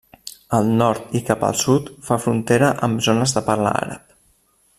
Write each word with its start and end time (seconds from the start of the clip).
Al 0.59 0.69
nord 0.79 1.13
i 1.19 1.21
cap 1.27 1.45
al 1.49 1.59
sud 1.65 1.93
fa 2.09 2.19
frontera 2.25 2.71
amb 2.89 3.05
zones 3.11 3.37
de 3.39 3.45
parla 3.51 3.79
àrab. 3.85 4.19